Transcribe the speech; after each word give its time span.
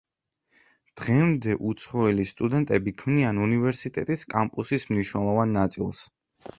დღემდე 1.01 1.57
უცხოელი 1.73 2.27
სტუდენტები 2.31 2.95
ქმნიან 3.05 3.45
უნივერსიტეტის 3.51 4.27
კამპუსის 4.39 4.91
მნიშვნელოვან 4.95 5.59
ნაწილს. 5.63 6.07